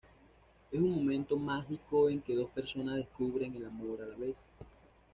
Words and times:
Es 0.71 0.81
un 0.81 0.95
momento 0.95 1.37
mágico 1.37 2.09
en 2.09 2.21
que 2.23 2.33
dos 2.33 2.49
personas 2.49 2.95
descubren 2.95 3.55
el 3.55 3.65
amor 3.67 4.01
a 4.01 4.07
la 4.07 4.15
vez. 4.17 4.35